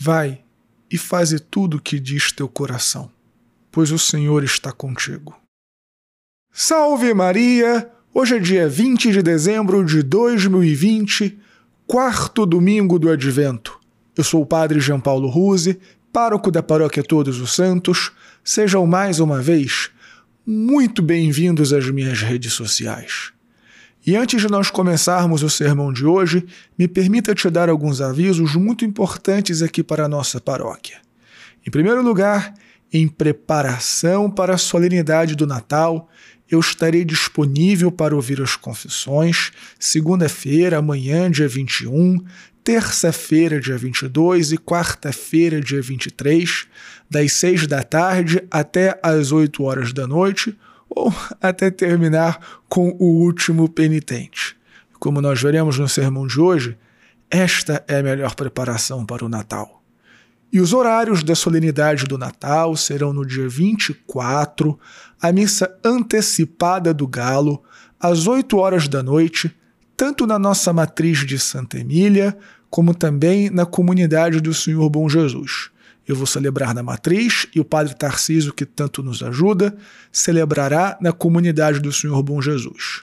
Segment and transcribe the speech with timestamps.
[0.00, 0.40] Vai
[0.88, 3.10] e faze tudo o que diz teu coração,
[3.70, 5.36] pois o Senhor está contigo.
[6.52, 7.90] Salve Maria!
[8.14, 11.38] Hoje é dia 20 de dezembro de 2020,
[11.86, 13.78] quarto domingo do Advento.
[14.16, 15.78] Eu sou o Padre João Paulo Ruse,
[16.12, 18.12] pároco da Paróquia Todos os Santos.
[18.42, 19.90] Sejam mais uma vez
[20.46, 23.32] muito bem-vindos às minhas redes sociais.
[24.06, 26.46] E antes de nós começarmos o sermão de hoje,
[26.78, 30.98] me permita te dar alguns avisos muito importantes aqui para a nossa paróquia.
[31.66, 32.54] Em primeiro lugar,
[32.92, 36.08] em preparação para a solenidade do Natal,
[36.50, 42.24] eu estarei disponível para ouvir as confissões segunda-feira, amanhã, dia 21,
[42.64, 46.66] terça-feira, dia 22 e quarta-feira, dia 23,
[47.10, 50.56] das 6 da tarde até as 8 horas da noite
[50.88, 54.56] ou até terminar com o último penitente.
[54.98, 56.76] Como nós veremos no sermão de hoje,
[57.30, 59.82] esta é a melhor preparação para o Natal.
[60.50, 64.78] E os horários da solenidade do Natal serão no dia 24,
[65.20, 67.62] a missa antecipada do Galo,
[68.00, 69.54] às 8 horas da noite,
[69.96, 72.36] tanto na nossa matriz de Santa Emília,
[72.70, 75.70] como também na comunidade do Senhor Bom Jesus.
[76.08, 79.76] Eu vou celebrar na matriz e o Padre Tarcísio, que tanto nos ajuda,
[80.10, 83.02] celebrará na comunidade do Senhor Bom Jesus.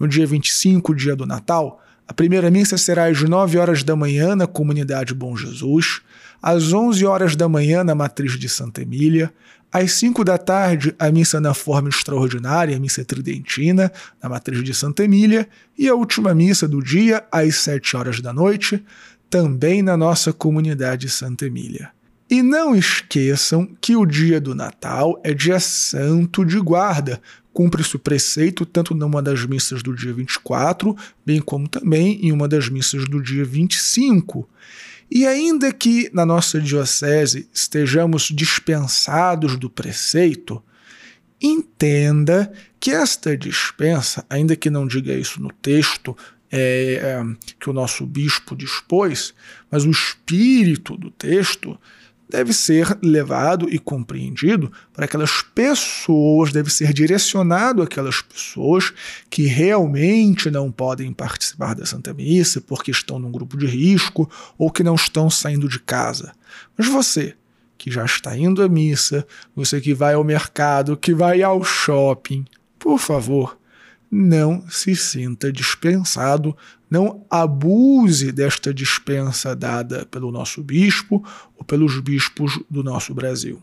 [0.00, 4.34] No dia 25, dia do Natal, a primeira missa será às 9 horas da manhã
[4.34, 6.00] na comunidade Bom Jesus,
[6.42, 9.32] às 11 horas da manhã na matriz de Santa Emília,
[9.70, 14.74] às 5 da tarde a missa na forma extraordinária, a missa tridentina, na matriz de
[14.74, 15.48] Santa Emília,
[15.78, 18.84] e a última missa do dia às 7 horas da noite,
[19.28, 21.92] também na nossa comunidade Santa Emília.
[22.30, 27.20] E não esqueçam que o dia do Natal é dia santo de guarda.
[27.52, 32.46] Cumpre-se o preceito tanto numa das missas do dia 24, bem como também em uma
[32.46, 34.48] das missas do dia 25.
[35.10, 40.62] E ainda que na nossa diocese estejamos dispensados do preceito,
[41.42, 46.16] entenda que esta dispensa, ainda que não diga isso no texto
[46.48, 47.22] é, é,
[47.58, 49.34] que o nosso bispo dispôs,
[49.68, 51.76] mas o espírito do texto
[52.30, 58.92] deve ser levado e compreendido para aquelas pessoas, deve ser direcionado àquelas pessoas
[59.28, 64.70] que realmente não podem participar da Santa Missa porque estão num grupo de risco ou
[64.70, 66.32] que não estão saindo de casa.
[66.78, 67.34] Mas você,
[67.76, 72.44] que já está indo à missa, você que vai ao mercado, que vai ao shopping,
[72.78, 73.59] por favor,
[74.10, 76.56] não se sinta dispensado,
[76.90, 81.24] não abuse desta dispensa dada pelo nosso bispo
[81.56, 83.62] ou pelos bispos do nosso Brasil.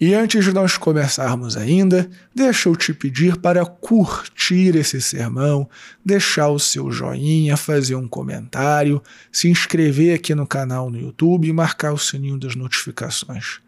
[0.00, 5.68] E antes de nós começarmos ainda, deixa eu te pedir para curtir esse sermão,
[6.04, 11.52] deixar o seu joinha, fazer um comentário, se inscrever aqui no canal no YouTube e
[11.52, 13.60] marcar o sininho das notificações.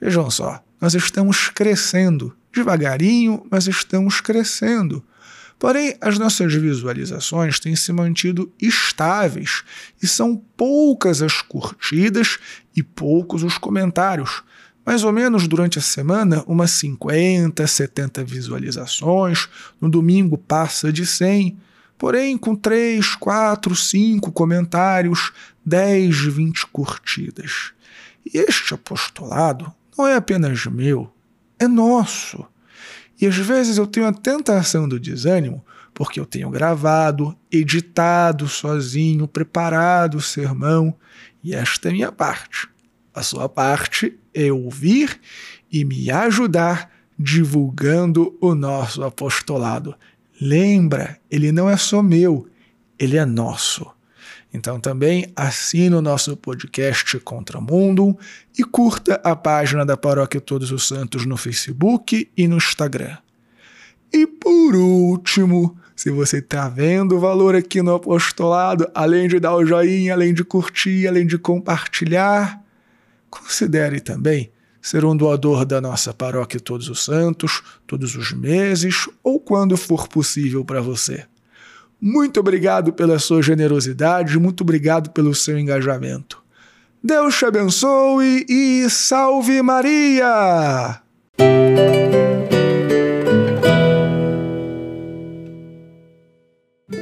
[0.00, 5.04] Vejam só, nós estamos crescendo, devagarinho, mas estamos crescendo.
[5.58, 9.62] Porém, as nossas visualizações têm se mantido estáveis
[10.02, 12.38] e são poucas as curtidas
[12.76, 14.42] e poucos os comentários.
[14.84, 19.48] Mais ou menos durante a semana, umas 50, 70 visualizações,
[19.80, 21.56] no domingo passa de 100.
[21.96, 25.32] Porém, com 3, 4, 5 comentários,
[25.64, 27.72] 10, 20 curtidas.
[28.26, 31.10] E este apostolado não é apenas meu,
[31.58, 32.44] é nosso.
[33.20, 39.28] E às vezes eu tenho a tentação do desânimo, porque eu tenho gravado, editado sozinho,
[39.28, 40.94] preparado o sermão,
[41.42, 42.68] e esta é minha parte.
[43.14, 45.20] A sua parte é ouvir
[45.70, 49.94] e me ajudar divulgando o nosso apostolado.
[50.40, 52.48] Lembra, ele não é só meu,
[52.98, 53.93] ele é nosso.
[54.52, 58.16] Então também assine o nosso podcast Contra Mundo
[58.58, 63.16] e curta a página da Paróquia Todos os Santos no Facebook e no Instagram.
[64.12, 69.54] E por último, se você está vendo o valor aqui no apostolado, além de dar
[69.56, 72.62] o joinha, além de curtir, além de compartilhar,
[73.28, 79.40] considere também ser um doador da nossa Paróquia Todos os Santos, todos os meses ou
[79.40, 81.24] quando for possível para você.
[82.00, 86.42] Muito obrigado pela sua generosidade, muito obrigado pelo seu engajamento.
[87.02, 91.00] Deus te abençoe e salve Maria!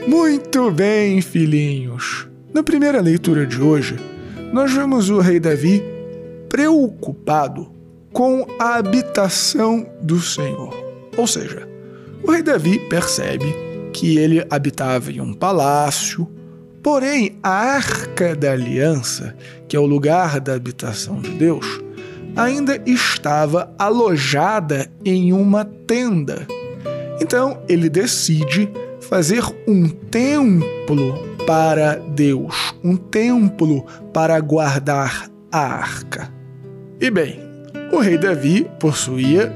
[0.09, 2.29] Muito bem, filhinhos.
[2.53, 3.97] Na primeira leitura de hoje,
[4.53, 5.83] nós vemos o rei Davi
[6.49, 7.73] preocupado
[8.13, 10.75] com a habitação do Senhor.
[11.17, 11.67] Ou seja,
[12.23, 13.55] o rei Davi percebe
[13.93, 16.29] que ele habitava em um palácio,
[16.83, 19.37] Porém, a arca da aliança,
[19.69, 21.81] que é o lugar da habitação de Deus,
[22.35, 26.45] ainda estava alojada em uma tenda.
[27.21, 28.69] Então ele decide
[29.01, 31.17] fazer um templo
[31.47, 36.35] para Deus, um templo para guardar a arca.
[37.01, 37.39] E bem,
[37.93, 39.53] o rei Davi possuía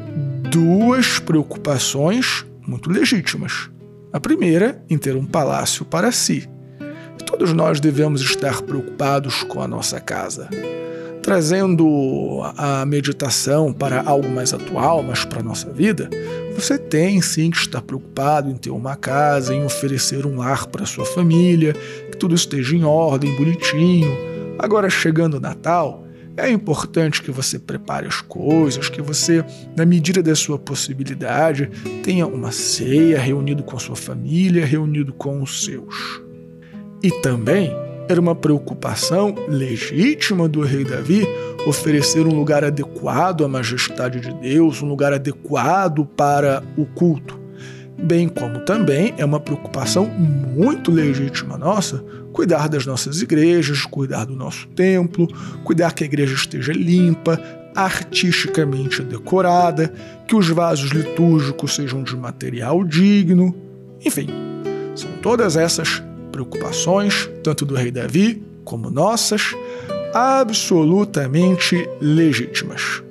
[0.48, 3.68] duas preocupações muito legítimas.
[4.16, 6.48] A primeira, em ter um palácio para si.
[7.26, 10.48] Todos nós devemos estar preocupados com a nossa casa.
[11.22, 16.08] Trazendo a meditação para algo mais atual, mas para a nossa vida,
[16.54, 20.86] você tem sim que estar preocupado em ter uma casa, em oferecer um lar para
[20.86, 21.74] sua família,
[22.10, 24.16] que tudo esteja em ordem, bonitinho.
[24.58, 26.05] Agora, chegando o Natal,
[26.36, 29.44] é importante que você prepare as coisas, que você,
[29.76, 31.70] na medida da sua possibilidade,
[32.02, 36.20] tenha uma ceia reunido com a sua família, reunido com os seus.
[37.02, 37.70] E também
[38.08, 41.26] era uma preocupação legítima do rei Davi
[41.66, 47.45] oferecer um lugar adequado à majestade de Deus, um lugar adequado para o culto.
[47.98, 52.04] Bem como também é uma preocupação muito legítima nossa
[52.36, 55.26] cuidar das nossas igrejas, cuidar do nosso templo,
[55.64, 57.40] cuidar que a igreja esteja limpa,
[57.74, 59.90] artisticamente decorada,
[60.28, 63.56] que os vasos litúrgicos sejam de material digno.
[64.04, 64.28] Enfim,
[64.94, 69.54] são todas essas preocupações, tanto do rei Davi como nossas,
[70.12, 73.02] absolutamente legítimas.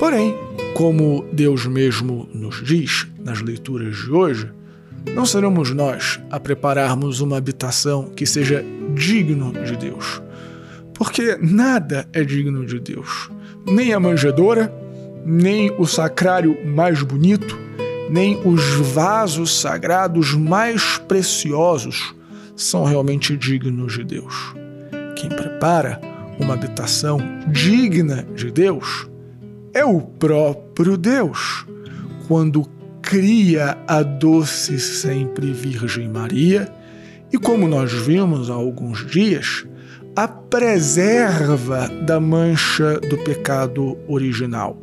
[0.00, 0.34] Porém,
[0.74, 4.50] como Deus mesmo nos diz nas leituras de hoje,
[5.14, 8.64] não seremos nós a prepararmos uma habitação que seja
[8.94, 10.22] digno de Deus.
[10.94, 13.30] Porque nada é digno de Deus.
[13.66, 14.72] Nem a manjedoura,
[15.24, 17.58] nem o sacrário mais bonito,
[18.10, 18.62] nem os
[18.92, 22.14] vasos sagrados mais preciosos
[22.56, 24.54] são realmente dignos de Deus.
[25.16, 26.00] Quem prepara
[26.38, 27.18] uma habitação
[27.48, 29.09] digna de Deus
[29.72, 31.66] é o próprio Deus.
[32.26, 32.66] Quando
[33.02, 36.72] cria a doce sempre Virgem Maria
[37.32, 39.66] e, como nós vimos há alguns dias,
[40.14, 44.76] a preserva da mancha do pecado original.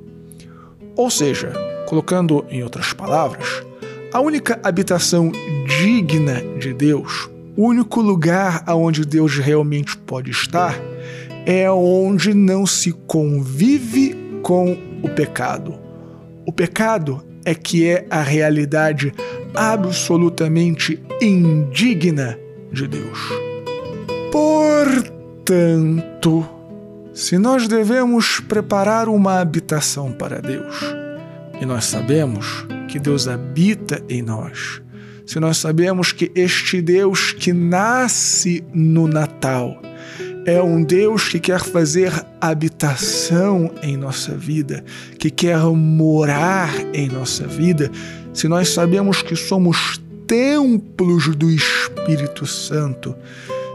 [0.95, 1.53] Ou seja,
[1.87, 3.63] colocando em outras palavras,
[4.11, 5.31] a única habitação
[5.67, 10.75] digna de Deus, o único lugar aonde Deus realmente pode estar,
[11.45, 15.77] é onde não se convive com o pecado.
[16.45, 19.13] O pecado é que é a realidade
[19.53, 22.39] absolutamente indigna
[22.71, 23.19] de Deus.
[24.31, 24.87] Portanto,
[27.13, 30.79] se nós devemos preparar uma habitação para Deus,
[31.59, 34.81] e nós sabemos que Deus habita em nós,
[35.25, 39.77] se nós sabemos que este Deus que nasce no Natal
[40.47, 42.09] é um Deus que quer fazer
[42.39, 44.81] habitação em nossa vida,
[45.19, 47.91] que quer morar em nossa vida,
[48.33, 53.13] se nós sabemos que somos templos do Espírito Santo,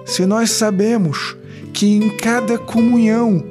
[0.06, 1.36] se nós sabemos
[1.74, 3.44] que em cada comunhão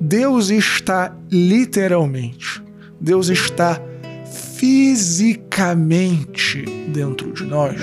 [0.00, 2.62] Deus está literalmente,
[3.00, 3.82] Deus está
[4.54, 7.80] fisicamente dentro de nós,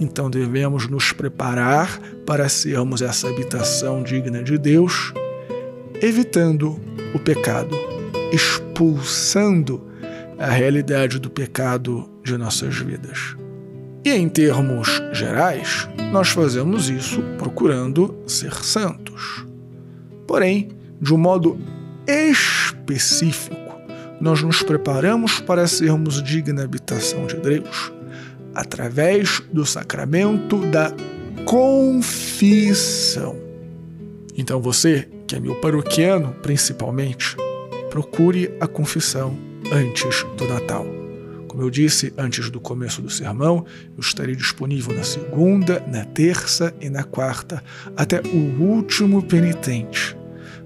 [0.00, 5.12] então devemos nos preparar para sermos essa habitação digna de Deus,
[6.00, 6.80] evitando
[7.12, 7.76] o pecado,
[8.30, 9.84] expulsando
[10.38, 13.34] a realidade do pecado de nossas vidas.
[14.04, 19.44] E em termos gerais, nós fazemos isso procurando ser santos.
[20.24, 20.68] Porém,
[21.00, 21.58] de um modo
[22.06, 23.56] específico,
[24.20, 27.92] nós nos preparamos para sermos digna habitação de Deus
[28.54, 30.94] através do sacramento da
[31.44, 33.36] confissão.
[34.36, 37.36] Então você, que é meu paroquiano principalmente,
[37.90, 39.36] procure a confissão
[39.72, 40.86] antes do Natal.
[41.48, 43.66] Como eu disse antes do começo do sermão,
[43.96, 47.62] eu estarei disponível na segunda, na terça e na quarta,
[47.96, 50.16] até o último penitente,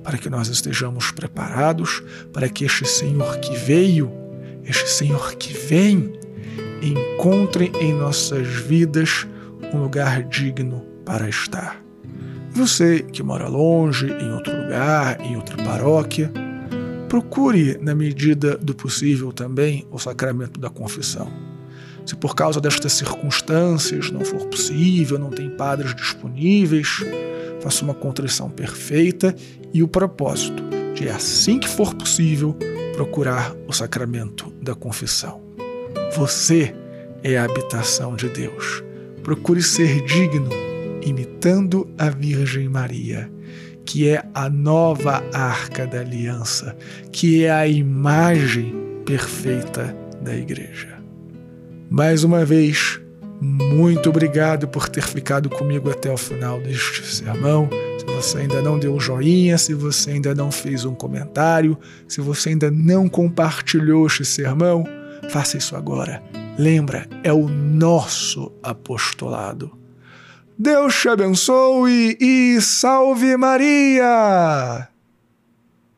[0.02, 2.02] para que nós estejamos preparados
[2.32, 4.12] para que este Senhor que veio,
[4.62, 6.12] este Senhor que vem,
[6.82, 9.26] encontre em nossas vidas
[9.72, 11.82] um lugar digno para estar.
[12.50, 16.30] Você que mora longe, em outro lugar, em outra paróquia,
[17.08, 21.30] procure, na medida do possível, também o sacramento da confissão.
[22.06, 27.04] Se por causa destas circunstâncias não for possível, não tem padres disponíveis,
[27.60, 29.34] faça uma contrição perfeita
[29.72, 30.62] e o propósito
[30.94, 32.56] de, assim que for possível,
[32.94, 35.42] procurar o sacramento da confissão.
[36.14, 36.74] Você
[37.22, 38.84] é a habitação de Deus.
[39.24, 40.50] Procure ser digno
[41.02, 43.30] imitando a Virgem Maria,
[43.84, 46.76] que é a nova arca da aliança,
[47.10, 48.74] que é a imagem
[49.06, 50.98] perfeita da igreja.
[51.90, 53.00] Mais uma vez,
[53.40, 57.68] muito obrigado por ter ficado comigo até o final deste sermão.
[57.98, 62.20] Se você ainda não deu um joinha, se você ainda não fez um comentário, se
[62.20, 64.84] você ainda não compartilhou este sermão,
[65.30, 66.22] faça isso agora.
[66.56, 69.76] Lembra, é o nosso apostolado.
[70.56, 74.93] Deus te abençoe e salve Maria!